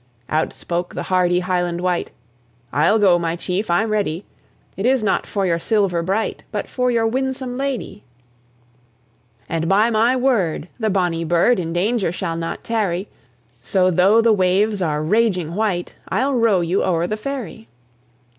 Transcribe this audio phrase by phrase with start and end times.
[0.31, 2.09] Outspoke the hardy Highland wight,
[2.73, 4.25] "I'll go, my chief I'm ready;
[4.75, 8.03] It is not for your silver bright, But for your winsome lady:
[9.47, 10.67] "And by my word!
[10.79, 13.09] the bonny bird In danger shall not tarry;
[13.61, 17.67] So though the waves are raging white, I'll row you o'er the ferry."